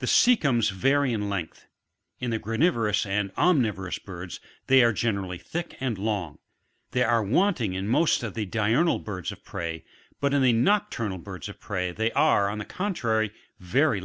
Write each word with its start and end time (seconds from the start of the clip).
The 0.00 0.48
ecBcums 0.48 0.70
vary 0.72 1.10
much 1.10 1.14
in 1.22 1.30
length; 1.30 1.66
in 2.18 2.30
the 2.32 2.40
granivorous, 2.40 3.06
and 3.06 3.32
oipni 3.36 3.72
vorous 3.72 4.04
birds, 4.04 4.40
they 4.66 4.82
are 4.82 4.92
generally 4.92 5.38
thick 5.38 5.76
and 5.78 5.96
long; 5.96 6.38
they 6.90 7.04
are 7.04 7.22
wanting 7.22 7.72
in 7.74 7.86
most 7.86 8.24
of 8.24 8.34
the 8.34 8.44
diurnal 8.46 8.98
birds 8.98 9.30
of 9.30 9.44
prey, 9.44 9.84
but 10.20 10.34
in 10.34 10.42
the 10.42 10.52
nocturnal 10.52 11.18
birds 11.18 11.48
of 11.48 11.60
prey, 11.60 11.92
they 11.92 12.10
are, 12.10 12.48
on 12.48 12.58
the 12.58 12.64
contrary, 12.64 13.30
very 13.60 14.00
large. 14.00 14.04